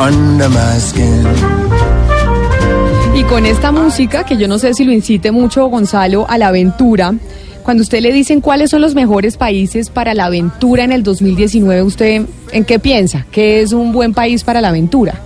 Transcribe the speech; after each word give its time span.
Under 0.00 0.48
my 0.48 0.80
skin. 0.80 1.24
Y 3.14 3.22
con 3.24 3.44
esta 3.44 3.70
música, 3.72 4.24
que 4.24 4.36
yo 4.36 4.48
no 4.48 4.58
sé 4.58 4.72
si 4.74 4.84
lo 4.84 4.92
incite 4.92 5.30
mucho 5.30 5.66
Gonzalo 5.66 6.26
a 6.28 6.38
la 6.38 6.48
aventura, 6.48 7.12
cuando 7.62 7.82
usted 7.82 8.00
le 8.00 8.12
dicen 8.12 8.40
cuáles 8.40 8.70
son 8.70 8.80
los 8.80 8.94
mejores 8.94 9.36
países 9.36 9.90
para 9.90 10.14
la 10.14 10.26
aventura 10.26 10.84
en 10.84 10.92
el 10.92 11.02
2019, 11.02 11.82
¿usted 11.82 12.22
en 12.52 12.64
qué 12.64 12.78
piensa? 12.78 13.26
¿Qué 13.30 13.60
es 13.60 13.72
un 13.72 13.92
buen 13.92 14.14
país 14.14 14.42
para 14.44 14.60
la 14.60 14.68
aventura? 14.68 15.20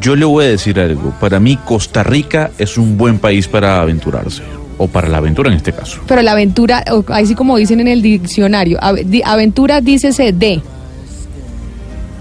Yo 0.00 0.16
le 0.16 0.24
voy 0.24 0.46
a 0.46 0.48
decir 0.48 0.80
algo. 0.80 1.12
Para 1.20 1.38
mí, 1.38 1.56
Costa 1.64 2.02
Rica 2.02 2.50
es 2.58 2.76
un 2.76 2.96
buen 2.98 3.18
país 3.18 3.46
para 3.46 3.80
aventurarse. 3.80 4.42
O 4.78 4.88
para 4.88 5.08
la 5.08 5.18
aventura 5.18 5.48
en 5.50 5.56
este 5.56 5.72
caso. 5.72 6.00
Pero 6.06 6.20
la 6.22 6.32
aventura, 6.32 6.84
así 7.08 7.34
como 7.34 7.56
dicen 7.56 7.80
en 7.80 7.88
el 7.88 8.02
diccionario, 8.02 8.78
ave- 8.82 9.04
di- 9.04 9.22
aventura 9.24 9.80
dícese 9.80 10.32
de. 10.32 10.60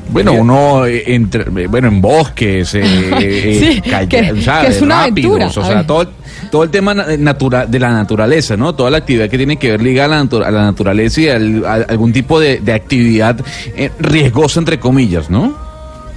Bueno, 0.09 0.33
uno 0.33 0.85
eh, 0.85 1.03
entre, 1.13 1.43
eh, 1.63 1.67
bueno, 1.67 1.87
en 1.87 1.99
bosques, 2.01 2.73
eh, 2.75 2.81
eh, 3.21 3.59
Sí, 3.59 3.81
calla- 3.89 4.07
que- 4.07 4.41
¿sabes? 4.41 4.69
que 4.69 4.75
es 4.75 4.81
una 4.81 5.05
Rápidos, 5.05 5.31
aventura. 5.41 5.47
O 5.47 5.71
sea, 5.71 5.85
todo, 5.87 6.07
todo 6.51 6.63
el 6.63 6.69
tema 6.69 6.93
na- 6.93 7.17
natura- 7.17 7.65
de 7.65 7.79
la 7.79 7.91
naturaleza, 7.91 8.55
¿no? 8.55 8.75
Toda 8.75 8.89
la 8.91 8.97
actividad 8.97 9.29
que 9.29 9.37
tiene 9.37 9.57
que 9.57 9.71
ver 9.71 9.81
ligada 9.81 10.15
a 10.15 10.17
la, 10.19 10.23
natu- 10.29 10.45
a 10.45 10.51
la 10.51 10.61
naturaleza 10.63 11.21
y 11.21 11.29
al- 11.29 11.65
a 11.65 11.73
algún 11.73 12.13
tipo 12.13 12.39
de, 12.39 12.59
de 12.59 12.73
actividad 12.73 13.37
eh, 13.75 13.89
riesgosa, 13.99 14.59
entre 14.59 14.79
comillas, 14.79 15.29
¿no? 15.29 15.53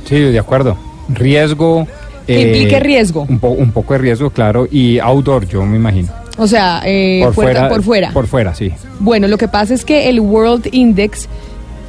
Sí, 0.05 0.17
de 0.19 0.39
acuerdo. 0.39 0.77
Riesgo. 1.09 1.87
Eh, 2.27 2.43
implique 2.43 2.79
riesgo. 2.81 3.27
Un, 3.29 3.39
po- 3.39 3.49
un 3.49 3.73
poco 3.73 3.95
de 3.95 3.99
riesgo, 4.01 4.31
claro. 4.31 4.69
Y 4.71 4.99
outdoor, 4.99 5.47
yo 5.49 5.65
me 5.65 5.77
imagino. 5.77 6.09
O 6.37 6.47
sea, 6.47 6.83
eh, 6.85 7.27
puerta- 7.35 7.69
por 7.69 7.83
fuera. 7.83 8.11
Por 8.13 8.27
fuera, 8.27 8.55
sí. 8.55 8.71
Bueno, 9.01 9.27
lo 9.29 9.39
que 9.39 9.49
pasa 9.49 9.75
es 9.75 9.85
que 9.85 10.09
el 10.09 10.21
World 10.21 10.69
Index 10.73 11.27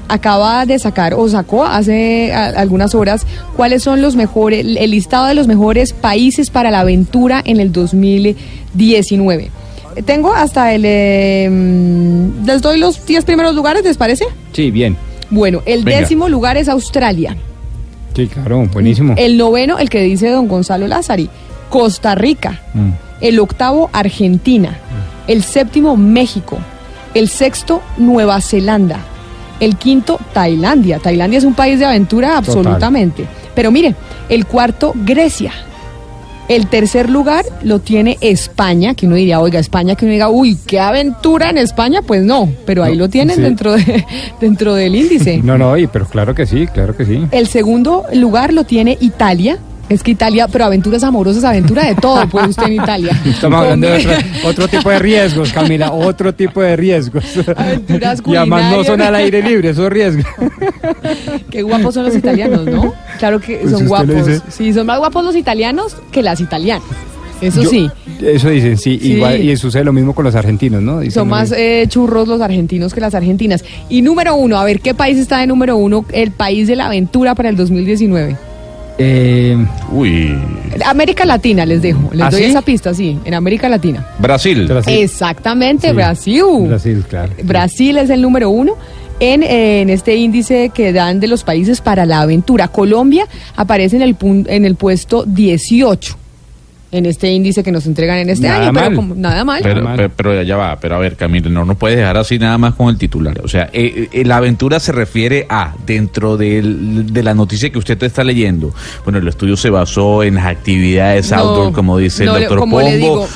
acaba 0.10 0.66
de 0.66 0.78
sacar 0.80 1.14
o 1.14 1.30
sacó 1.30 1.64
hace 1.64 2.34
a- 2.34 2.48
algunas 2.60 2.94
horas 2.96 3.26
cuáles 3.56 3.84
son 3.84 4.02
los 4.02 4.16
mejores, 4.16 4.66
el 4.66 4.92
listado 4.92 5.28
de 5.28 5.36
los 5.36 5.48
mejores 5.48 5.94
países 5.94 6.50
para 6.50 6.72
la 6.72 6.82
aventura 6.82 7.42
en 7.46 7.60
el 7.62 7.72
2019. 7.72 9.50
Eh, 9.96 10.04
Tengo 10.04 10.34
hasta 10.34 10.74
el... 10.74 10.84
eh, 10.86 11.48
mm, 11.50 12.46
les 12.46 12.62
doy 12.62 12.80
los 12.80 13.06
10 13.06 13.24
primeros 13.26 13.56
lugares, 13.56 13.84
¿les 13.84 13.98
parece? 13.98 14.26
Sí, 14.54 14.72
bien. 14.72 14.98
Bueno, 15.30 15.62
el 15.66 15.84
Venga. 15.84 16.00
décimo 16.02 16.28
lugar 16.30 16.58
es 16.58 16.68
Australia. 16.70 17.36
Sí, 18.16 18.28
claro, 18.28 18.66
buenísimo. 18.74 19.14
El 19.18 19.38
noveno, 19.38 19.78
el 19.78 19.90
que 19.90 20.02
dice 20.02 20.30
don 20.30 20.48
Gonzalo 20.48 20.88
Lázari, 20.88 21.30
Costa 21.70 22.16
Rica. 22.16 22.60
Mm. 22.74 22.90
El 23.22 23.40
octavo, 23.40 23.90
Argentina. 23.94 24.78
El 25.28 25.44
séptimo, 25.44 25.96
México. 25.98 26.58
El 27.14 27.28
sexto, 27.30 27.82
Nueva 27.98 28.42
Zelanda. 28.42 29.00
El 29.60 29.76
quinto, 29.78 30.20
Tailandia. 30.34 31.00
Tailandia 31.00 31.38
es 31.40 31.44
un 31.44 31.54
país 31.54 31.80
de 31.80 31.86
aventura 31.86 32.38
absolutamente. 32.38 33.26
Pero 33.56 33.72
mire, 33.72 33.96
el 34.30 34.46
cuarto, 34.46 34.94
Grecia. 34.96 35.52
El 36.48 36.66
tercer 36.66 37.12
lugar 37.12 37.46
lo 37.62 37.78
tiene 37.78 38.18
España, 38.22 38.96
que 38.96 39.06
uno 39.06 39.16
diría, 39.16 39.40
oiga, 39.40 39.60
España, 39.60 39.94
que 39.94 40.06
uno 40.06 40.14
diga, 40.14 40.30
uy, 40.30 40.58
qué 40.66 40.80
aventura 40.80 41.52
en 41.52 41.60
España, 41.60 42.02
pues 42.02 42.24
no, 42.24 42.50
pero 42.66 42.84
ahí 42.84 42.94
No, 42.94 43.04
lo 43.04 43.10
tienen 43.10 43.36
sí. 43.36 43.42
dentro, 43.44 43.74
de, 43.74 44.04
dentro 44.42 44.74
del 44.74 44.96
índice. 44.96 45.42
No, 45.44 45.60
no, 45.60 45.78
y, 45.78 45.86
pero 45.86 46.08
claro 46.08 46.34
que 46.34 46.48
sí, 46.48 46.66
claro 46.66 46.98
que 46.98 47.06
sí. 47.06 47.24
El 47.30 47.48
segundo 47.48 48.06
lugar 48.14 48.52
lo 48.52 48.64
tiene 48.64 48.98
Italia. 49.00 49.60
Es 49.90 50.04
que 50.04 50.12
Italia, 50.12 50.48
pero 50.48 50.66
aventuras 50.66 51.04
amorosas, 51.04 51.44
aventura 51.44 51.84
de 51.86 51.96
todo, 51.96 52.28
puede 52.30 52.50
usted 52.50 52.68
en 52.68 52.74
Italia. 52.74 53.20
Estamos 53.26 53.60
hablando 53.60 53.88
de 53.88 53.98
otro, 53.98 54.12
otro 54.50 54.68
tipo 54.68 54.90
de 54.92 55.00
riesgos, 55.00 55.52
Camila, 55.52 55.92
otro 55.92 56.34
tipo 56.34 56.62
de 56.62 56.76
riesgos. 56.76 57.24
Aventuras 57.56 58.22
y 58.26 58.36
además 58.36 58.64
no 58.66 58.70
son 58.70 58.86
culinarias. 58.86 59.08
al 59.08 59.16
aire 59.16 59.42
libre, 59.42 59.70
esos 59.70 59.90
riesgos. 59.90 60.26
Qué 61.50 61.64
guapos 61.64 61.96
son 61.96 62.06
los 62.06 62.16
italianos, 62.16 62.66
¿no? 62.66 62.94
Claro 63.18 63.40
que 63.40 63.58
Pues 63.58 63.72
son 63.72 63.88
guapos. 63.88 64.42
Sí, 64.50 64.72
son 64.74 64.86
más 64.86 65.00
guapos 65.00 65.26
los 65.26 65.36
italianos 65.36 65.96
que 66.12 66.22
las 66.22 66.40
italianas. 66.40 66.88
Eso 67.42 67.64
Yo- 67.64 67.70
sí, 67.70 67.90
Eso 68.22 68.50
dicen, 68.50 68.78
sí, 68.78 69.00
Sí. 69.02 69.14
Igual, 69.14 69.42
y 69.42 69.56
sucede 69.56 69.86
lo 69.86 69.94
mismo 69.94 70.14
con 70.14 70.26
los 70.26 70.36
argentinos, 70.36 70.82
¿no? 70.82 71.00
Dicen 71.00 71.14
son 71.22 71.30
más 71.30 71.52
eh, 71.54 71.86
churros 71.88 72.28
los 72.28 72.42
argentinos 72.42 72.94
que 72.94 73.00
las 73.00 73.16
argentinas. 73.16 73.64
Y 73.88 74.02
número 74.02 74.36
uno, 74.36 74.60
a 74.60 74.66
ver, 74.66 74.82
¿qué 74.82 74.94
país 74.94 75.18
está 75.18 75.40
de 75.40 75.48
número 75.48 75.78
uno? 75.78 76.06
El 76.12 76.32
país 76.32 76.68
de 76.68 76.76
la 76.76 76.88
aventura 76.88 77.34
para 77.36 77.50
el 77.50 77.56
2019. 77.56 78.36
Eh, 79.02 79.58
Uy. 79.92 80.38
América 80.86 81.24
Latina, 81.26 81.66
les 81.66 81.82
dejo. 81.82 82.10
Les 82.12 82.22
¿Ah, 82.22 82.30
doy 82.30 82.44
sí? 82.44 82.50
esa 82.50 82.62
pista, 82.62 82.94
sí, 82.94 83.18
en 83.24 83.34
América 83.34 83.70
Latina. 83.70 84.06
Brasil. 84.20 84.66
Brasil. 84.68 84.94
Exactamente, 85.02 85.88
Sí. 85.90 85.94
Brasil. 85.96 86.44
Brasil, 86.68 87.04
claro. 87.10 87.32
Brasil 87.44 87.98
es 87.98 88.10
el 88.10 88.22
número 88.22 88.50
uno 88.50 88.74
en, 89.22 89.42
en 89.44 89.90
este 89.90 90.16
índice 90.18 90.70
que 90.74 90.92
dan 90.94 91.20
de 91.22 91.28
los 91.28 91.44
países 91.44 91.80
para 91.82 92.06
la 92.06 92.22
aventura. 92.22 92.68
Colombia 92.68 93.26
aparece 93.56 93.96
en 93.96 94.02
el, 94.02 94.18
pun- 94.18 94.46
en 94.50 94.66
el 94.66 94.76
puesto 94.76 95.24
18 95.26 96.18
en 96.92 97.06
este 97.06 97.32
índice 97.32 97.64
que 97.64 97.72
nos 97.72 97.86
entregan 97.86 98.18
en 98.18 98.30
este 98.30 98.48
Nada 98.48 98.64
año, 98.70 98.74
pero 98.74 98.96
como- 98.96 99.16
nada 99.16 99.44
mal. 99.44 99.60
Pero, 99.62 99.84
mal. 99.84 99.96
pero, 99.96 100.10
pero 100.16 100.44
ya 100.44 100.58
va, 100.58 100.80
pero 100.80 100.96
a 100.96 101.00
ver, 101.00 101.16
Camilo, 101.16 101.50
no 101.50 101.64
nos 101.66 101.78
puedes 101.78 101.98
dejar 101.98 102.18
así 102.18 102.40
nada 102.40 102.58
más 102.58 102.74
con 102.74 102.90
el 102.90 102.98
titular. 102.98 103.40
O 103.44 103.48
sea, 103.48 103.70
eh, 103.74 104.10
eh, 104.12 104.26
la 104.26 104.38
aventura 104.38 104.80
se 104.80 104.92
refiere 104.92 105.46
a, 105.50 105.76
dentro 105.86 106.36
del- 106.38 107.14
de 107.14 107.24
la 107.24 107.34
noticia 107.34 107.70
que 107.70 107.78
usted 107.78 107.98
te 107.98 108.06
está 108.08 108.24
leyendo, 108.24 108.74
bueno, 109.04 109.20
el 109.20 109.28
estudio 109.28 109.56
se 109.56 109.70
basó 109.70 110.24
en 110.24 110.36
las 110.36 110.46
actividades 110.46 111.30
No, 111.32 111.38
outdoor, 111.38 111.74
como 111.74 111.98
dice 111.98 112.26
no, 112.26 112.36
el 112.36 112.42
doctor 112.44 112.60
como 112.60 112.82
le 112.82 113.00
Pombo. 113.00 113.28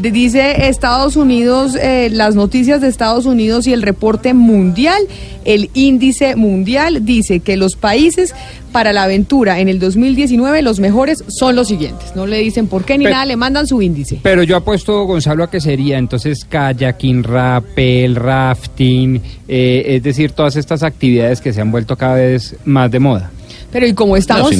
Dice 0.00 0.68
Estados 0.68 1.16
Unidos, 1.16 1.76
eh, 1.76 2.08
las 2.10 2.34
noticias 2.34 2.80
de 2.80 2.88
Estados 2.88 3.26
Unidos 3.26 3.66
y 3.66 3.72
el 3.72 3.82
reporte 3.82 4.34
mundial, 4.34 5.02
el 5.44 5.70
índice 5.74 6.36
mundial 6.36 7.04
dice 7.04 7.40
que 7.40 7.56
los 7.56 7.76
países 7.76 8.34
para 8.72 8.92
la 8.92 9.04
aventura 9.04 9.60
en 9.60 9.68
el 9.68 9.78
2019, 9.78 10.62
los 10.62 10.80
mejores 10.80 11.22
son 11.28 11.54
los 11.54 11.68
siguientes. 11.68 12.16
No 12.16 12.26
le 12.26 12.38
dicen 12.38 12.66
por 12.66 12.84
qué 12.84 12.98
ni 12.98 13.04
nada, 13.04 13.24
le 13.24 13.36
mandan 13.36 13.66
su 13.68 13.80
índice. 13.80 14.18
Pero 14.22 14.42
yo 14.42 14.56
apuesto, 14.56 15.04
Gonzalo, 15.04 15.44
a 15.44 15.50
que 15.50 15.60
sería 15.60 15.96
entonces 15.98 16.44
kayaking, 16.44 17.22
rappel, 17.22 18.16
rafting, 18.16 19.20
eh, 19.46 19.84
es 19.86 20.02
decir, 20.02 20.32
todas 20.32 20.56
estas 20.56 20.82
actividades 20.82 21.40
que 21.40 21.52
se 21.52 21.60
han 21.60 21.70
vuelto 21.70 21.96
cada 21.96 22.16
vez 22.16 22.56
más 22.64 22.90
de 22.90 22.98
moda. 22.98 23.30
Pero 23.74 23.88
y 23.88 23.92
como 23.92 24.16
estamos, 24.16 24.52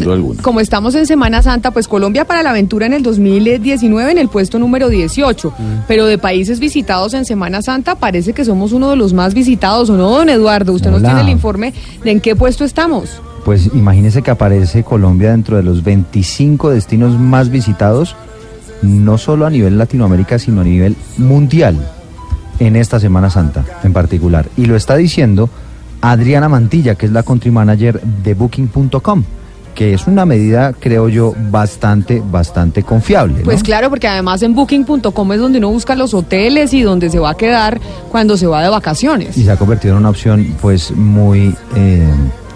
como 0.43 0.59
estamos 0.59 0.93
en 0.97 1.07
Semana 1.07 1.41
Santa, 1.41 1.71
pues 1.71 1.87
Colombia 1.87 2.25
para 2.25 2.43
la 2.43 2.51
aventura 2.51 2.87
en 2.87 2.95
el 2.95 3.05
2019 3.05 4.11
en 4.11 4.19
el 4.19 4.27
puesto 4.29 4.59
número 4.59 4.89
18. 4.89 5.51
Mm. 5.51 5.63
Pero 5.87 6.07
de 6.07 6.19
países 6.19 6.59
visitados 6.59 7.15
en 7.15 7.25
Semana 7.25 7.63
Santa 7.63 7.95
parece 7.95 8.33
que 8.33 8.45
somos 8.45 8.73
uno 8.73 8.91
de 8.91 8.97
los 8.97 9.13
más 9.13 9.33
visitados, 9.33 9.89
¿o 9.89 9.97
no, 9.97 10.11
don 10.11 10.29
Eduardo? 10.31 10.73
Usted 10.73 10.91
nos 10.91 10.99
Hola. 10.99 11.11
tiene 11.11 11.21
el 11.21 11.29
informe 11.29 11.73
de 12.03 12.11
en 12.11 12.21
qué 12.21 12.35
puesto 12.35 12.65
estamos. 12.65 13.23
Pues 13.45 13.71
imagínese 13.73 14.21
que 14.21 14.33
aparece 14.33 14.83
Colombia 14.83 15.31
dentro 15.31 15.57
de 15.59 15.63
los 15.63 15.85
25 15.85 16.71
destinos 16.71 17.17
más 17.17 17.51
visitados, 17.51 18.17
no 18.83 19.17
solo 19.17 19.47
a 19.47 19.51
nivel 19.51 19.79
Latinoamérica, 19.79 20.41
sino 20.41 20.63
a 20.63 20.65
nivel 20.65 20.97
mundial, 21.19 21.89
en 22.59 22.75
esta 22.75 22.99
Semana 22.99 23.31
Santa 23.31 23.65
en 23.85 23.93
particular. 23.93 24.49
Y 24.57 24.65
lo 24.65 24.75
está 24.75 24.97
diciendo 24.97 25.51
Adriana 26.13 26.51
Mantilla, 26.51 26.97
que 26.97 27.07
es 27.07 27.13
la 27.13 27.23
country 27.23 27.51
manager 27.51 27.99
de 28.01 28.35
Booking.com, 28.35 29.25
que 29.75 29.95
es 29.95 30.07
una 30.07 30.27
medida, 30.27 30.75
creo 30.75 31.09
yo, 31.09 31.35
bastante, 31.51 32.23
bastante 32.31 32.83
confiable. 32.83 33.39
¿no? 33.39 33.45
Pues 33.45 33.63
claro, 33.63 33.89
porque 33.89 34.07
además 34.07 34.43
en 34.43 34.55
booking.com 34.55 35.33
es 35.33 35.41
donde 35.41 35.59
uno 35.59 35.71
busca 35.71 35.95
los 35.95 36.13
hoteles 36.13 36.75
y 36.75 36.83
donde 36.83 37.09
se 37.09 37.19
va 37.19 37.31
a 37.31 37.37
quedar 37.37 37.81
cuando 38.11 38.37
se 38.37 38.47
va 38.47 38.63
de 38.63 38.69
vacaciones. 38.69 39.39
y 39.39 39.45
se 39.45 39.51
ha 39.51 39.57
convertido 39.57 39.95
en 39.95 40.01
una 40.01 40.11
opción 40.11 40.55
pues 40.61 40.91
muy 40.91 41.57
eh, 41.75 42.07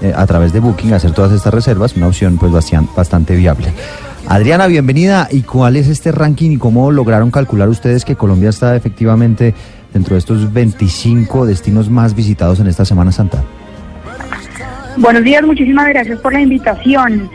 eh, 0.02 0.12
a 0.14 0.26
través 0.26 0.52
de 0.52 0.61
Booking 0.61 0.93
hacer 0.93 1.12
todas 1.12 1.32
estas 1.32 1.55
reservas, 1.55 1.96
una 1.96 2.08
opción 2.08 2.37
pues 2.37 2.52
bastante 2.94 3.34
viable. 3.34 3.72
Adriana, 4.31 4.67
bienvenida. 4.67 5.26
¿Y 5.31 5.40
cuál 5.40 5.76
es 5.76 5.88
este 5.88 6.12
ranking 6.12 6.50
y 6.50 6.58
cómo 6.58 6.93
lograron 6.93 7.31
calcular 7.31 7.70
ustedes 7.70 8.05
que 8.05 8.14
Colombia 8.14 8.50
está 8.50 8.76
efectivamente 8.76 9.55
dentro 9.93 10.14
de 10.14 10.19
estos 10.19 10.52
25 10.52 11.46
destinos 11.46 11.88
más 11.88 12.14
visitados 12.14 12.61
en 12.61 12.67
esta 12.67 12.85
Semana 12.85 13.12
Santa? 13.12 13.43
Buenos 14.96 15.23
días, 15.23 15.43
muchísimas 15.44 15.88
gracias 15.88 16.19
por 16.20 16.32
la 16.32 16.40
invitación. 16.40 17.31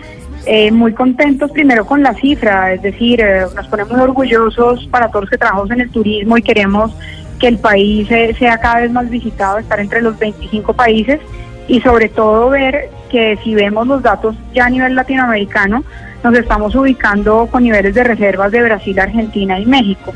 Eh, 0.45 0.71
muy 0.71 0.93
contentos 0.93 1.49
primero 1.51 1.85
con 1.85 2.03
la 2.03 2.13
cifra, 2.15 2.73
es 2.73 2.81
decir, 2.81 3.21
eh, 3.21 3.45
nos 3.55 3.67
ponemos 3.67 3.93
orgullosos 3.93 4.85
para 4.87 5.07
todos 5.07 5.23
los 5.23 5.29
que 5.29 5.37
trabajamos 5.37 5.71
en 5.71 5.79
el 5.81 5.89
turismo 5.89 6.37
y 6.37 6.41
queremos 6.41 6.91
que 7.39 7.47
el 7.47 7.57
país 7.57 8.11
eh, 8.11 8.35
sea 8.37 8.57
cada 8.57 8.81
vez 8.81 8.91
más 8.91 9.09
visitado, 9.09 9.59
estar 9.59 9.79
entre 9.79 10.01
los 10.01 10.19
25 10.19 10.73
países 10.73 11.21
y 11.69 11.79
sobre 11.79 12.09
todo 12.09 12.49
ver 12.49 12.89
que 13.09 13.39
si 13.43 13.55
vemos 13.55 13.87
los 13.87 14.03
datos 14.03 14.35
ya 14.53 14.65
a 14.65 14.69
nivel 14.69 14.95
latinoamericano, 14.95 15.85
nos 16.23 16.35
estamos 16.35 16.75
ubicando 16.75 17.47
con 17.49 17.63
niveles 17.63 17.95
de 17.95 18.03
reservas 18.03 18.51
de 18.51 18.63
Brasil, 18.63 18.99
Argentina 18.99 19.59
y 19.59 19.65
México. 19.65 20.13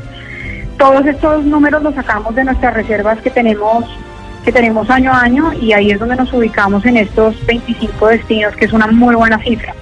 Todos 0.78 1.04
estos 1.06 1.44
números 1.44 1.82
los 1.82 1.94
sacamos 1.94 2.34
de 2.34 2.44
nuestras 2.44 2.72
reservas 2.74 3.20
que 3.20 3.30
tenemos 3.30 3.84
que 4.44 4.52
tenemos 4.52 4.88
año 4.88 5.12
a 5.12 5.20
año 5.20 5.52
y 5.52 5.72
ahí 5.72 5.90
es 5.90 5.98
donde 5.98 6.16
nos 6.16 6.32
ubicamos 6.32 6.84
en 6.86 6.96
estos 6.96 7.34
25 7.44 8.06
destinos, 8.06 8.54
que 8.54 8.64
es 8.64 8.72
una 8.72 8.86
muy 8.86 9.14
buena 9.14 9.38
cifra. 9.42 9.74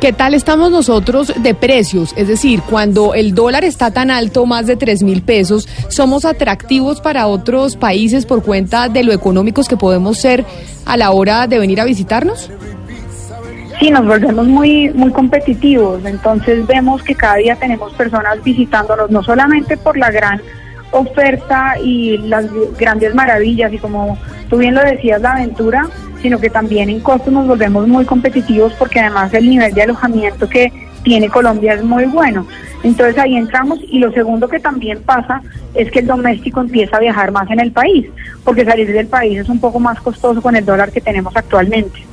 ¿Qué 0.00 0.12
tal 0.12 0.34
estamos 0.34 0.70
nosotros 0.70 1.32
de 1.36 1.54
precios? 1.54 2.14
Es 2.16 2.28
decir, 2.28 2.62
cuando 2.62 3.14
el 3.14 3.34
dólar 3.34 3.64
está 3.64 3.90
tan 3.90 4.10
alto, 4.10 4.46
más 4.46 4.66
de 4.66 4.76
3 4.76 5.02
mil 5.02 5.22
pesos, 5.22 5.68
¿somos 5.88 6.24
atractivos 6.24 7.00
para 7.00 7.26
otros 7.26 7.76
países 7.76 8.26
por 8.26 8.42
cuenta 8.42 8.88
de 8.88 9.02
lo 9.02 9.12
económicos 9.12 9.68
que 9.68 9.76
podemos 9.76 10.18
ser 10.18 10.44
a 10.84 10.96
la 10.96 11.10
hora 11.10 11.46
de 11.46 11.58
venir 11.58 11.80
a 11.80 11.84
visitarnos? 11.84 12.50
Sí, 13.78 13.90
nos 13.90 14.06
volvemos 14.06 14.46
muy, 14.46 14.90
muy 14.90 15.12
competitivos, 15.12 16.02
entonces 16.06 16.66
vemos 16.66 17.02
que 17.02 17.14
cada 17.14 17.36
día 17.36 17.56
tenemos 17.56 17.92
personas 17.92 18.42
visitándonos, 18.42 19.10
no 19.10 19.22
solamente 19.22 19.76
por 19.76 19.98
la 19.98 20.10
gran 20.10 20.40
oferta 20.92 21.74
y 21.82 22.16
las 22.18 22.46
grandes 22.78 23.14
maravillas 23.14 23.70
y 23.72 23.78
como 23.78 24.16
tú 24.48 24.56
bien 24.56 24.74
lo 24.74 24.82
decías, 24.82 25.20
la 25.20 25.32
aventura, 25.32 25.88
sino 26.22 26.38
que 26.38 26.48
también 26.48 26.88
en 26.88 27.00
costos 27.00 27.32
nos 27.32 27.46
volvemos 27.46 27.86
muy 27.86 28.06
competitivos 28.06 28.72
porque 28.78 29.00
además 29.00 29.34
el 29.34 29.48
nivel 29.48 29.74
de 29.74 29.82
alojamiento 29.82 30.48
que 30.48 30.72
tiene 31.02 31.28
Colombia 31.28 31.74
es 31.74 31.84
muy 31.84 32.06
bueno. 32.06 32.46
Entonces 32.82 33.18
ahí 33.18 33.36
entramos 33.36 33.78
y 33.82 33.98
lo 33.98 34.10
segundo 34.12 34.48
que 34.48 34.58
también 34.58 35.02
pasa 35.02 35.42
es 35.74 35.90
que 35.90 35.98
el 35.98 36.06
doméstico 36.06 36.60
empieza 36.60 36.96
a 36.96 37.00
viajar 37.00 37.30
más 37.30 37.50
en 37.50 37.60
el 37.60 37.72
país, 37.72 38.06
porque 38.42 38.64
salir 38.64 38.90
del 38.90 39.06
país 39.06 39.38
es 39.40 39.48
un 39.50 39.60
poco 39.60 39.78
más 39.80 40.00
costoso 40.00 40.40
con 40.40 40.56
el 40.56 40.64
dólar 40.64 40.92
que 40.92 41.02
tenemos 41.02 41.36
actualmente. 41.36 42.05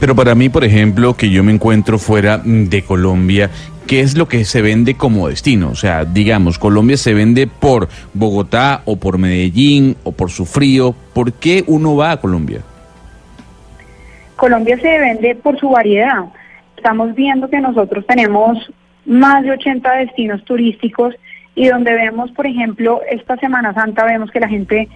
Pero 0.00 0.14
para 0.14 0.34
mí, 0.34 0.48
por 0.48 0.64
ejemplo, 0.64 1.14
que 1.14 1.30
yo 1.30 1.42
me 1.44 1.52
encuentro 1.52 1.98
fuera 1.98 2.38
de 2.44 2.82
Colombia, 2.82 3.50
¿qué 3.86 4.00
es 4.00 4.16
lo 4.16 4.28
que 4.28 4.44
se 4.44 4.60
vende 4.60 4.94
como 4.94 5.28
destino? 5.28 5.70
O 5.70 5.74
sea, 5.74 6.04
digamos, 6.04 6.58
Colombia 6.58 6.96
se 6.96 7.14
vende 7.14 7.46
por 7.46 7.88
Bogotá 8.12 8.82
o 8.84 8.96
por 8.96 9.18
Medellín 9.18 9.96
o 10.04 10.12
por 10.12 10.30
su 10.30 10.46
frío. 10.46 10.94
¿Por 11.14 11.32
qué 11.32 11.64
uno 11.66 11.96
va 11.96 12.12
a 12.12 12.16
Colombia? 12.18 12.60
Colombia 14.36 14.76
se 14.78 14.98
vende 14.98 15.34
por 15.36 15.58
su 15.58 15.70
variedad. 15.70 16.24
Estamos 16.76 17.14
viendo 17.14 17.48
que 17.48 17.60
nosotros 17.60 18.04
tenemos 18.06 18.58
más 19.06 19.42
de 19.42 19.52
80 19.52 19.90
destinos 19.96 20.44
turísticos 20.44 21.14
y 21.54 21.68
donde 21.68 21.92
vemos, 21.94 22.30
por 22.32 22.46
ejemplo, 22.46 23.00
esta 23.10 23.36
Semana 23.36 23.72
Santa 23.74 24.04
vemos 24.04 24.30
que 24.30 24.40
la 24.40 24.48
gente 24.48 24.88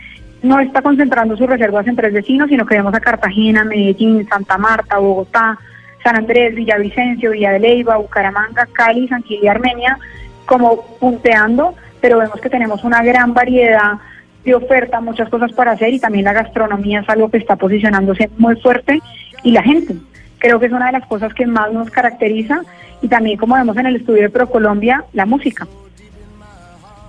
no 0.42 0.60
está 0.60 0.82
concentrando 0.82 1.36
sus 1.36 1.46
reservas 1.46 1.86
en 1.86 1.96
tres 1.96 2.12
destinos, 2.12 2.48
sino 2.48 2.64
que 2.66 2.76
vemos 2.76 2.94
a 2.94 3.00
Cartagena, 3.00 3.64
Medellín, 3.64 4.28
Santa 4.28 4.56
Marta, 4.56 4.98
Bogotá, 4.98 5.58
San 6.02 6.16
Andrés, 6.16 6.54
Villavicencio, 6.54 7.32
Villa 7.32 7.52
de 7.52 7.60
Leyva, 7.60 7.96
Bucaramanga, 7.96 8.66
Cali, 8.72 9.08
San 9.08 9.24
y 9.28 9.46
Armenia, 9.46 9.98
como 10.46 10.82
punteando, 10.98 11.74
pero 12.00 12.18
vemos 12.18 12.40
que 12.40 12.50
tenemos 12.50 12.84
una 12.84 13.02
gran 13.02 13.34
variedad 13.34 13.98
de 14.44 14.54
oferta, 14.54 15.00
muchas 15.00 15.28
cosas 15.28 15.52
para 15.52 15.72
hacer 15.72 15.92
y 15.92 15.98
también 15.98 16.24
la 16.24 16.32
gastronomía 16.32 17.00
es 17.00 17.08
algo 17.08 17.30
que 17.30 17.38
está 17.38 17.56
posicionándose 17.56 18.30
muy 18.38 18.56
fuerte 18.56 19.00
y 19.42 19.50
la 19.50 19.62
gente. 19.62 19.96
Creo 20.38 20.60
que 20.60 20.66
es 20.66 20.72
una 20.72 20.86
de 20.86 20.92
las 20.92 21.06
cosas 21.06 21.34
que 21.34 21.46
más 21.46 21.72
nos 21.72 21.90
caracteriza 21.90 22.62
y 23.02 23.08
también 23.08 23.38
como 23.38 23.56
vemos 23.56 23.76
en 23.76 23.86
el 23.86 23.96
estudio 23.96 24.22
de 24.22 24.30
ProColombia, 24.30 25.04
la 25.12 25.26
música. 25.26 25.66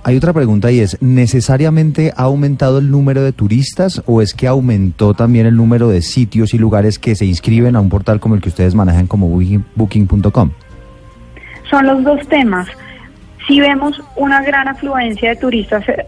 Hay 0.04 0.16
otra 0.16 0.31
pregunta 0.31 0.72
y 0.72 0.80
es, 0.80 0.98
¿necesariamente 1.01 2.13
ha 2.16 2.24
aumentado 2.24 2.80
el 2.80 2.90
número 2.90 3.22
de 3.22 3.34
turistas 3.34 4.01
o 4.06 4.22
es 4.22 4.34
que 4.34 4.48
aumentó 4.48 5.13
también 5.13 5.46
el 5.46 5.57
número 5.57 5.90
de 5.90 6.01
sitios 6.01 6.54
y 6.54 6.57
lugares 6.57 7.00
que 7.00 7.16
se 7.16 7.25
inscriben 7.25 7.75
a 7.75 7.81
un 7.81 7.90
portal 7.90 8.22
como 8.22 8.36
el 8.36 8.42
que 8.42 8.50
ustedes 8.50 8.75
manejan 8.75 9.07
como 9.07 9.28
booking.com? 9.28 10.51
Son 11.69 11.86
los 11.86 12.04
dos 12.04 12.25
temas. 12.30 12.68
Si 13.46 13.60
vemos 13.60 14.01
una 14.16 14.42
gran 14.42 14.69
afluencia 14.69 15.30
de 15.30 15.36
turistas 15.36 15.88
eh, 15.90 16.06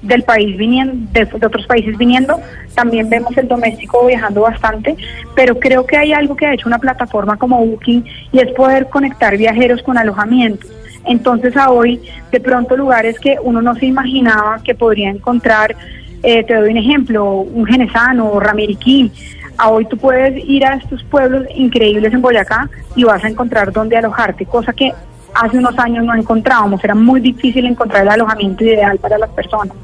del 0.00 0.22
país 0.22 0.56
viniendo, 0.56 0.94
de, 1.12 1.26
de, 1.26 1.46
otros 1.46 1.66
países 1.66 1.98
viniendo, 1.98 2.40
también 2.74 3.10
vemos 3.10 3.36
el 3.36 3.46
doméstico 3.46 4.06
viajando 4.06 4.42
bastante, 4.42 4.96
pero 5.34 5.58
creo 5.58 5.84
que 5.84 5.98
hay 5.98 6.12
algo 6.12 6.34
que 6.34 6.46
ha 6.46 6.54
hecho 6.54 6.68
una 6.68 6.78
plataforma 6.78 7.36
como 7.36 7.64
Booking 7.64 8.04
y 8.32 8.38
es 8.38 8.50
poder 8.52 8.88
conectar 8.88 9.36
viajeros 9.36 9.82
con 9.82 9.98
alojamiento. 9.98 10.66
Entonces 11.06 11.56
a 11.56 11.70
hoy, 11.70 12.00
de 12.30 12.40
pronto 12.40 12.76
lugares 12.76 13.18
que 13.18 13.36
uno 13.42 13.60
no 13.60 13.74
se 13.74 13.86
imaginaba 13.86 14.60
que 14.64 14.74
podría 14.74 15.10
encontrar, 15.10 15.76
eh, 16.22 16.42
te 16.44 16.54
doy 16.54 16.70
un 16.70 16.76
ejemplo, 16.76 17.32
un 17.40 17.66
Genesano 17.66 18.30
o 18.30 18.40
Ramiriquí, 18.40 19.12
a 19.56 19.70
hoy 19.70 19.84
tú 19.86 19.96
puedes 19.96 20.42
ir 20.48 20.64
a 20.64 20.74
estos 20.74 21.02
pueblos 21.04 21.46
increíbles 21.54 22.12
en 22.12 22.22
Boyacá 22.22 22.68
y 22.96 23.04
vas 23.04 23.22
a 23.22 23.28
encontrar 23.28 23.72
dónde 23.72 23.96
alojarte, 23.96 24.46
cosa 24.46 24.72
que 24.72 24.92
hace 25.34 25.58
unos 25.58 25.78
años 25.78 26.04
no 26.04 26.14
encontrábamos, 26.14 26.82
era 26.82 26.94
muy 26.94 27.20
difícil 27.20 27.66
encontrar 27.66 28.02
el 28.02 28.08
alojamiento 28.08 28.64
ideal 28.64 28.98
para 28.98 29.18
las 29.18 29.30
personas. 29.30 29.76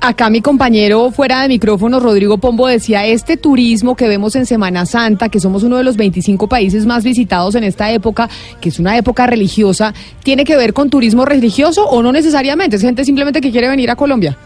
Acá 0.00 0.30
mi 0.30 0.40
compañero 0.40 1.10
fuera 1.10 1.42
de 1.42 1.48
micrófono, 1.48 1.98
Rodrigo 1.98 2.38
Pombo, 2.38 2.66
decía, 2.68 3.06
este 3.06 3.36
turismo 3.36 3.96
que 3.96 4.06
vemos 4.06 4.36
en 4.36 4.46
Semana 4.46 4.86
Santa, 4.86 5.28
que 5.28 5.40
somos 5.40 5.62
uno 5.62 5.76
de 5.76 5.84
los 5.84 5.96
25 5.96 6.48
países 6.48 6.86
más 6.86 7.02
visitados 7.02 7.54
en 7.54 7.64
esta 7.64 7.90
época, 7.90 8.28
que 8.60 8.68
es 8.68 8.78
una 8.78 8.96
época 8.96 9.26
religiosa, 9.26 9.94
¿tiene 10.22 10.44
que 10.44 10.56
ver 10.56 10.72
con 10.74 10.90
turismo 10.90 11.24
religioso 11.24 11.86
o 11.88 12.02
no 12.02 12.12
necesariamente? 12.12 12.76
¿Es 12.76 12.82
gente 12.82 13.04
simplemente 13.04 13.40
que 13.40 13.50
quiere 13.50 13.68
venir 13.68 13.90
a 13.90 13.96
Colombia? 13.96 14.36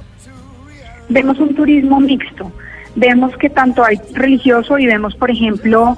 Vemos 1.08 1.38
un 1.41 1.55
turismo 1.55 2.00
mixto. 2.00 2.50
Vemos 2.94 3.37
que 3.37 3.50
tanto 3.50 3.85
hay 3.85 3.99
religioso 4.14 4.79
y 4.79 4.87
vemos, 4.87 5.14
por 5.17 5.31
ejemplo, 5.31 5.97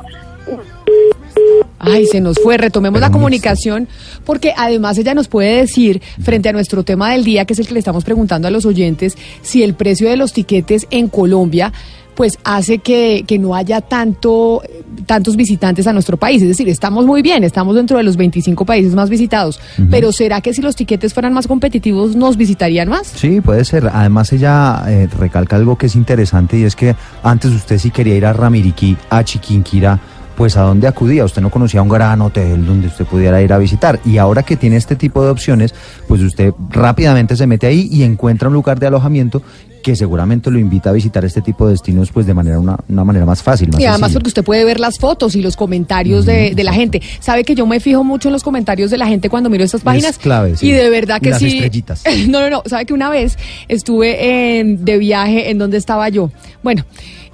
Ay, 1.82 2.06
se 2.06 2.20
nos 2.20 2.38
fue, 2.38 2.56
retomemos 2.56 3.00
la 3.00 3.10
comunicación, 3.10 3.88
porque 4.24 4.54
además 4.56 4.96
ella 4.98 5.14
nos 5.14 5.26
puede 5.28 5.56
decir, 5.56 6.00
frente 6.22 6.48
a 6.48 6.52
nuestro 6.52 6.84
tema 6.84 7.10
del 7.10 7.24
día, 7.24 7.44
que 7.44 7.54
es 7.54 7.58
el 7.58 7.66
que 7.66 7.74
le 7.74 7.80
estamos 7.80 8.04
preguntando 8.04 8.46
a 8.46 8.52
los 8.52 8.64
oyentes, 8.64 9.18
si 9.42 9.64
el 9.64 9.74
precio 9.74 10.08
de 10.08 10.16
los 10.16 10.32
tiquetes 10.32 10.86
en 10.90 11.08
Colombia 11.08 11.72
pues 12.14 12.38
hace 12.44 12.78
que, 12.78 13.24
que 13.26 13.38
no 13.38 13.54
haya 13.54 13.80
tanto, 13.80 14.62
tantos 15.06 15.36
visitantes 15.36 15.86
a 15.86 15.92
nuestro 15.92 16.16
país. 16.16 16.42
Es 16.42 16.48
decir, 16.48 16.68
estamos 16.68 17.06
muy 17.06 17.22
bien, 17.22 17.44
estamos 17.44 17.74
dentro 17.74 17.96
de 17.96 18.02
los 18.02 18.16
25 18.16 18.64
países 18.64 18.94
más 18.94 19.08
visitados, 19.08 19.60
pero 19.90 20.12
¿será 20.12 20.40
que 20.40 20.52
si 20.52 20.62
los 20.62 20.76
tiquetes 20.76 21.14
fueran 21.14 21.32
más 21.32 21.46
competitivos 21.46 22.14
nos 22.14 22.36
visitarían 22.36 22.88
más? 22.88 23.06
Sí, 23.06 23.40
puede 23.40 23.64
ser. 23.64 23.90
Además 23.92 24.32
ella 24.32 24.84
eh, 24.88 25.08
recalca 25.18 25.56
algo 25.56 25.76
que 25.76 25.86
es 25.86 25.96
interesante 25.96 26.58
y 26.58 26.64
es 26.64 26.76
que 26.76 26.94
antes 27.22 27.50
usted 27.52 27.78
si 27.78 27.90
quería 27.90 28.16
ir 28.16 28.26
a 28.26 28.32
Ramiriquí, 28.32 28.96
a 29.08 29.24
Chiquinquirá, 29.24 29.98
pues 30.36 30.56
a 30.56 30.62
dónde 30.62 30.86
acudía. 30.88 31.24
Usted 31.24 31.42
no 31.42 31.50
conocía 31.50 31.82
un 31.82 31.88
gran 31.88 32.20
hotel 32.20 32.64
donde 32.66 32.88
usted 32.88 33.04
pudiera 33.06 33.40
ir 33.42 33.52
a 33.52 33.58
visitar. 33.58 34.00
Y 34.04 34.18
ahora 34.18 34.42
que 34.42 34.56
tiene 34.56 34.76
este 34.76 34.96
tipo 34.96 35.24
de 35.24 35.30
opciones, 35.30 35.74
pues 36.08 36.20
usted 36.22 36.52
rápidamente 36.70 37.36
se 37.36 37.46
mete 37.46 37.66
ahí 37.66 37.88
y 37.90 38.02
encuentra 38.02 38.48
un 38.48 38.54
lugar 38.54 38.78
de 38.78 38.86
alojamiento 38.86 39.42
que 39.82 39.96
seguramente 39.96 40.48
lo 40.48 40.60
invita 40.60 40.90
a 40.90 40.92
visitar 40.92 41.24
este 41.24 41.42
tipo 41.42 41.66
de 41.66 41.72
destinos 41.72 42.12
pues 42.12 42.24
de 42.24 42.34
manera 42.34 42.56
una, 42.60 42.76
una 42.88 43.02
manera 43.02 43.26
más 43.26 43.42
fácil. 43.42 43.68
Más 43.72 43.80
y 43.80 43.84
además 43.84 43.98
sencilla. 44.10 44.14
porque 44.14 44.28
usted 44.28 44.44
puede 44.44 44.64
ver 44.64 44.78
las 44.78 44.96
fotos 44.96 45.34
y 45.34 45.42
los 45.42 45.56
comentarios 45.56 46.24
de, 46.24 46.54
de 46.54 46.62
la 46.64 46.72
gente. 46.72 47.02
Sabe 47.18 47.42
que 47.42 47.56
yo 47.56 47.66
me 47.66 47.80
fijo 47.80 48.04
mucho 48.04 48.28
en 48.28 48.32
los 48.32 48.44
comentarios 48.44 48.92
de 48.92 48.98
la 48.98 49.08
gente 49.08 49.28
cuando 49.28 49.50
miro 49.50 49.64
estas 49.64 49.80
páginas. 49.80 50.18
clave, 50.18 50.56
sí. 50.56 50.68
Y 50.68 50.70
de 50.70 50.88
verdad 50.88 51.20
que 51.20 51.30
Las 51.30 51.40
sí. 51.40 51.48
estrellitas. 51.48 52.04
No, 52.28 52.40
no, 52.42 52.48
no. 52.50 52.62
Sabe 52.66 52.86
que 52.86 52.94
una 52.94 53.10
vez 53.10 53.36
estuve 53.66 54.60
en- 54.60 54.84
de 54.84 54.98
viaje 54.98 55.50
en 55.50 55.58
donde 55.58 55.78
estaba 55.78 56.08
yo. 56.10 56.30
Bueno, 56.62 56.84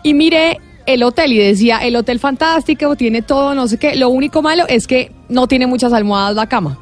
y 0.03 0.15
miré 0.15 0.59
el 0.89 1.03
hotel 1.03 1.35
y 1.35 1.39
decía, 1.39 1.79
el 1.79 1.97
hotel 1.97 2.19
fantástico, 2.19 2.97
tiene 2.97 3.21
todo, 3.21 3.55
no 3.55 3.69
sé 3.69 3.77
qué. 3.77 3.95
Lo 3.95 4.09
único 4.09 4.41
malo 4.41 4.65
es 4.69 4.87
que 4.87 5.13
no 5.29 5.47
tiene 5.47 5.67
muchas 5.67 5.93
almohadas 5.93 6.35
la 6.35 6.49
cama. 6.49 6.79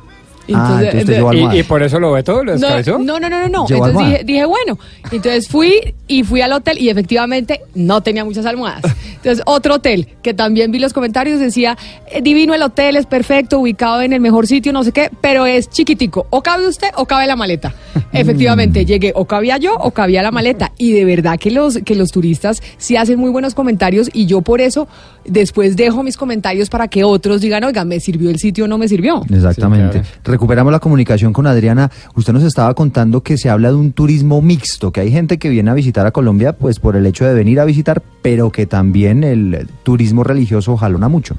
Ah, 0.55 0.79
entonces 0.81 1.01
usted 1.03 1.15
llevó 1.15 1.31
almohada. 1.31 1.57
¿Y, 1.57 1.61
y 1.61 1.63
por 1.65 1.83
eso 1.83 1.99
lo 1.99 2.13
ve 2.13 2.23
todo? 2.23 2.45
¿Lo 2.45 2.53
No, 2.53 2.59
descabezó? 2.59 2.99
no, 2.99 3.19
no, 3.19 3.29
no, 3.29 3.41
no, 3.41 3.49
no. 3.49 3.67
¿Llevó 3.67 3.87
Entonces 3.87 4.11
dije, 4.13 4.25
dije, 4.25 4.45
bueno. 4.45 4.79
Entonces 5.11 5.49
fui 5.49 5.95
y 6.09 6.23
fui 6.25 6.41
al 6.41 6.53
hotel 6.53 6.79
y 6.81 6.89
efectivamente 6.89 7.61
no 7.75 8.03
tenía 8.03 8.25
muchas 8.25 8.47
almohadas. 8.47 8.83
Entonces 9.17 9.43
otro 9.47 9.75
hotel 9.75 10.09
que 10.23 10.35
también 10.35 10.71
vi 10.71 10.79
los 10.79 10.93
comentarios 10.93 11.41
decía, 11.41 11.77
eh, 12.11 12.23
divino 12.23 12.55
el 12.55 12.63
hotel, 12.63 12.97
es 12.97 13.07
perfecto, 13.07 13.59
ubicado 13.59 14.03
en 14.03 14.13
el 14.13 14.21
mejor 14.21 14.47
sitio, 14.47 14.73
no 14.73 14.85
sé 14.85 14.93
qué, 14.93 15.11
pero 15.21 15.47
es 15.47 15.69
chiquitico. 15.69 16.27
O 16.31 16.43
cabe 16.43 16.67
usted 16.69 16.89
o 16.97 17.07
cabe 17.07 17.27
la 17.27 17.37
maleta. 17.37 17.75
Efectivamente, 18.13 18.85
llegué 18.85 19.13
o 19.15 19.25
cabía 19.25 19.57
yo 19.59 19.75
o 19.75 19.91
cabía 19.91 20.23
la 20.23 20.31
maleta. 20.31 20.73
Y 20.79 20.93
de 20.93 21.05
verdad 21.05 21.39
que 21.39 21.51
los, 21.51 21.79
que 21.79 21.95
los 21.95 22.11
turistas 22.13 22.63
sí 22.79 22.97
hacen 22.97 23.19
muy 23.19 23.31
buenos 23.31 23.55
comentarios 23.55 24.09
y 24.13 24.27
yo 24.27 24.43
por 24.43 24.61
eso 24.61 24.87
después 25.25 25.77
dejo 25.77 26.03
mis 26.03 26.17
comentarios 26.17 26.69
para 26.71 26.89
que 26.89 27.05
otros 27.05 27.41
digan, 27.41 27.65
oiga, 27.65 27.85
¿me 27.85 28.01
sirvió 28.01 28.31
el 28.31 28.39
sitio 28.39 28.65
o 28.65 28.69
no 28.69 28.79
me 28.79 28.89
sirvió? 28.89 29.23
Exactamente. 29.29 30.03
Sí, 30.03 30.05
claro. 30.23 30.36
Recuperamos 30.37 30.71
la 30.71 30.81
comunicación 30.81 31.33
con 31.33 31.47
Adriana. 31.47 31.91
Usted 32.15 32.35
nos 32.35 32.43
estaba 32.43 32.75
contando 32.75 33.23
que 33.23 33.39
se 33.39 33.49
habla 33.49 33.71
de 33.71 33.77
un 33.77 33.95
turismo 33.95 34.43
mixto, 34.43 34.93
que 34.93 35.01
hay 35.01 35.11
gente 35.11 35.39
que 35.39 35.49
viene 35.49 35.71
a 35.71 35.73
visitar 35.73 36.07
a 36.07 36.11
Colombia 36.11 36.53
pues 36.53 36.79
por 36.79 36.95
el 36.95 37.07
hecho 37.07 37.25
de 37.25 37.33
venir 37.33 37.59
a 37.59 37.65
visitar, 37.65 38.03
pero 38.21 38.53
que 38.53 38.67
también 38.67 39.25
el 39.25 39.67
turismo 39.83 40.25
religioso 40.25 40.77
jalona 40.77 41.09
mucho. 41.09 41.37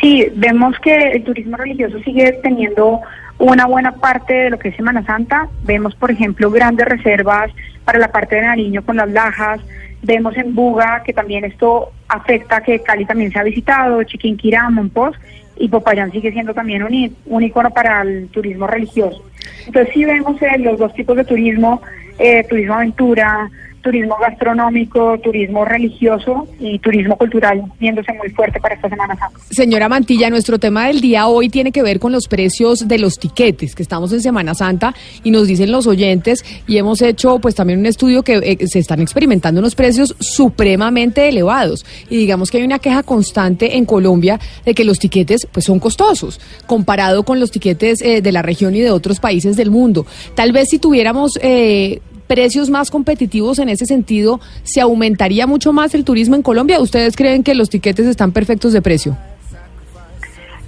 Sí, 0.00 0.28
vemos 0.36 0.76
que 0.78 0.94
el 0.94 1.24
turismo 1.24 1.56
religioso 1.56 1.98
sigue 2.04 2.38
teniendo 2.44 3.00
una 3.40 3.66
buena 3.66 3.90
parte 3.90 4.34
de 4.34 4.50
lo 4.50 4.58
que 4.60 4.68
es 4.68 4.76
Semana 4.76 5.04
Santa. 5.04 5.48
Vemos, 5.64 5.96
por 5.96 6.12
ejemplo, 6.12 6.52
grandes 6.52 6.86
reservas 6.86 7.50
para 7.84 7.98
la 7.98 8.12
parte 8.12 8.36
de 8.36 8.42
Nariño 8.42 8.84
con 8.84 8.98
las 8.98 9.10
lajas. 9.10 9.60
Vemos 10.04 10.36
en 10.36 10.54
Buga 10.54 11.02
que 11.04 11.12
también 11.12 11.44
esto 11.44 11.90
afecta 12.06 12.60
que 12.60 12.78
Cali 12.84 13.04
también 13.04 13.32
se 13.32 13.40
ha 13.40 13.42
visitado, 13.42 14.04
Chiquinquirá, 14.04 14.70
Monpós 14.70 15.16
y 15.58 15.68
Popayán 15.68 16.12
sigue 16.12 16.32
siendo 16.32 16.54
también 16.54 16.82
un, 16.82 17.16
un 17.26 17.42
icono 17.42 17.70
para 17.70 18.02
el 18.02 18.28
turismo 18.28 18.66
religioso. 18.66 19.22
Entonces 19.66 19.92
sí 19.92 20.04
vemos 20.04 20.40
eh, 20.42 20.58
los 20.58 20.78
dos 20.78 20.94
tipos 20.94 21.16
de 21.16 21.24
turismo, 21.24 21.82
eh, 22.18 22.44
turismo 22.48 22.74
aventura, 22.74 23.50
turismo 23.82 24.16
gastronómico, 24.20 25.18
turismo 25.18 25.64
religioso 25.64 26.46
y 26.58 26.78
turismo 26.78 27.16
cultural 27.16 27.62
viéndose 27.78 28.12
muy 28.14 28.30
fuerte 28.30 28.60
para 28.60 28.74
esta 28.74 28.88
Semana 28.88 29.16
Santa. 29.16 29.38
Señora 29.50 29.88
Mantilla, 29.88 30.30
nuestro 30.30 30.58
tema 30.58 30.86
del 30.86 31.00
día 31.00 31.26
hoy 31.26 31.48
tiene 31.48 31.72
que 31.72 31.82
ver 31.82 31.98
con 31.98 32.12
los 32.12 32.28
precios 32.28 32.86
de 32.88 32.98
los 32.98 33.18
tiquetes, 33.18 33.74
que 33.74 33.82
estamos 33.82 34.12
en 34.12 34.20
Semana 34.20 34.54
Santa 34.54 34.94
y 35.22 35.30
nos 35.30 35.46
dicen 35.46 35.72
los 35.72 35.86
oyentes 35.86 36.44
y 36.66 36.78
hemos 36.78 37.02
hecho 37.02 37.38
pues 37.38 37.54
también 37.54 37.78
un 37.80 37.86
estudio 37.86 38.22
que 38.22 38.36
eh, 38.36 38.66
se 38.66 38.78
están 38.78 39.00
experimentando 39.00 39.60
unos 39.60 39.74
precios 39.74 40.14
supremamente 40.20 41.28
elevados 41.28 41.84
y 42.10 42.16
digamos 42.16 42.50
que 42.50 42.58
hay 42.58 42.64
una 42.64 42.78
queja 42.78 43.02
constante 43.02 43.76
en 43.76 43.84
Colombia 43.84 44.38
de 44.64 44.74
que 44.74 44.84
los 44.84 44.98
tiquetes 44.98 45.46
pues 45.50 45.64
son 45.64 45.78
costosos 45.78 46.40
comparado 46.66 47.22
con 47.22 47.40
los 47.40 47.50
tiquetes 47.50 48.02
eh, 48.02 48.22
de 48.22 48.32
la 48.32 48.42
región 48.42 48.74
y 48.74 48.80
de 48.80 48.90
otros 48.90 49.20
países 49.20 49.56
del 49.56 49.70
mundo. 49.70 50.06
Tal 50.34 50.52
vez 50.52 50.68
si 50.68 50.78
tuviéramos 50.78 51.38
eh, 51.42 52.00
precios 52.28 52.70
más 52.70 52.90
competitivos 52.90 53.58
en 53.58 53.68
ese 53.68 53.86
sentido, 53.86 54.38
¿se 54.62 54.80
aumentaría 54.80 55.48
mucho 55.48 55.72
más 55.72 55.94
el 55.94 56.04
turismo 56.04 56.36
en 56.36 56.42
Colombia? 56.42 56.78
¿Ustedes 56.80 57.16
creen 57.16 57.42
que 57.42 57.56
los 57.56 57.68
tiquetes 57.68 58.06
están 58.06 58.30
perfectos 58.30 58.72
de 58.72 58.80
precio? 58.80 59.16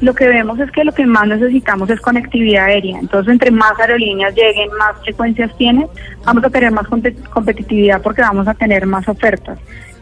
Lo 0.01 0.15
que 0.15 0.27
vemos 0.27 0.59
es 0.59 0.71
que 0.71 0.83
lo 0.83 0.93
que 0.93 1.05
más 1.05 1.29
necesitamos 1.29 1.91
es 1.91 2.01
conectividad 2.01 2.65
aérea. 2.65 2.99
Entonces, 2.99 3.31
entre 3.33 3.51
más 3.51 3.79
aerolíneas 3.79 4.35
lleguen, 4.35 4.71
más 4.79 4.99
frecuencias 5.05 5.55
tienen, 5.59 5.87
vamos 6.25 6.43
a 6.43 6.49
tener 6.49 6.73
más 6.73 6.87
compe- 6.87 7.15
competitividad 7.29 8.01
porque 8.01 8.23
vamos 8.23 8.49
a 8.49 8.55
tener 8.55 8.87
más 8.87 9.07
ofertas. 9.07 9.59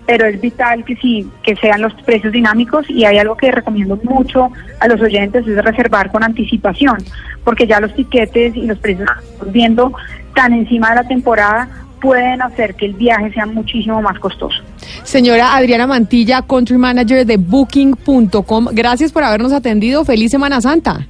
Pero 0.09 0.27
es 0.27 0.41
vital 0.41 0.85
que 0.85 0.97
sí, 0.97 1.29
que 1.43 1.55
sean 1.57 1.83
los 1.83 1.93
precios 2.03 2.33
dinámicos 2.33 2.89
y 2.89 3.05
hay 3.05 3.19
algo 3.19 3.37
que 3.37 3.53
recomiendo 3.53 4.01
mucho 4.03 4.51
a 4.81 4.89
los 4.89 5.01
oyentes 5.03 5.47
es 5.47 5.63
reservar 5.63 6.11
con 6.11 6.25
anticipación, 6.25 6.97
porque 7.45 7.67
ya 7.67 7.79
los 7.79 7.95
tiquetes 7.95 8.57
y 8.57 8.67
los 8.67 8.79
precios 8.79 9.07
que 9.07 9.25
estamos 9.25 9.53
viendo 9.53 9.93
tan 10.35 10.55
encima 10.55 10.91
de 10.91 10.95
la 10.97 11.05
temporada 11.05 11.69
pueden 12.01 12.41
hacer 12.41 12.75
que 12.75 12.87
el 12.87 12.95
viaje 12.95 13.31
sea 13.33 13.45
muchísimo 13.45 14.01
más 14.01 14.19
costoso. 14.19 14.63
Señora 15.03 15.55
Adriana 15.55 15.87
Mantilla, 15.87 16.43
Country 16.43 16.79
Manager 16.79 17.27
de 17.27 17.37
Booking.com, 17.37 18.69
gracias 18.73 19.13
por 19.13 19.25
habernos 19.25 19.53
atendido. 19.53 20.05
Feliz 20.05 20.31
Semana 20.31 20.61
Santa. 20.61 21.07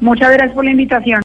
Muchas 0.00 0.32
gracias 0.32 0.54
por 0.54 0.64
la 0.64 0.70
invitación. 0.70 1.18